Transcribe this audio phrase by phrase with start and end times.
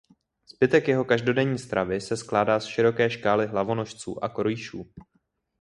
[0.55, 4.93] Zbytek jeho každodenní stravy se skládá z široké škály hlavonožců a korýšů.